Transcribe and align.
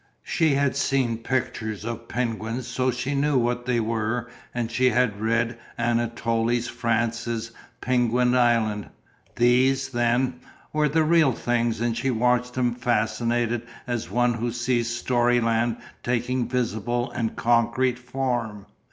She 0.23 0.55
had 0.55 0.75
seen 0.75 1.19
pictures 1.19 1.85
of 1.85 2.07
penguins 2.07 2.65
so 2.65 2.89
she 2.89 3.13
knew 3.13 3.37
what 3.37 3.67
they 3.67 3.79
were 3.79 4.31
and 4.51 4.71
she 4.71 4.89
had 4.89 5.21
read 5.21 5.59
Anatole 5.77 6.59
France's 6.61 7.51
"Penquin 7.81 8.33
Island" 8.35 8.89
these, 9.35 9.89
then, 9.89 10.39
were 10.73 10.89
the 10.89 11.03
real 11.03 11.33
things 11.33 11.81
and 11.81 11.95
she 11.95 12.09
watched 12.09 12.55
them 12.55 12.73
fascinated 12.73 13.61
as 13.85 14.09
one 14.09 14.33
who 14.33 14.51
sees 14.51 14.89
storyland 14.89 15.77
taking 16.01 16.47
visible 16.49 17.11
and 17.11 17.35
concrete 17.35 17.99
form. 17.99 18.65